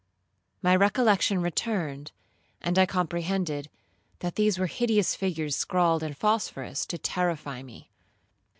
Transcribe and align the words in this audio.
My 0.63 0.75
recollection 0.75 1.43
returned, 1.43 2.11
and 2.59 2.79
I 2.79 2.87
comprehended, 2.87 3.69
that 4.17 4.33
these 4.33 4.57
were 4.57 4.65
hideous 4.65 5.13
figures 5.13 5.55
scrawled 5.55 6.01
in 6.01 6.15
phosphorous, 6.15 6.87
to 6.87 6.97
terrify 6.97 7.61
me. 7.61 7.91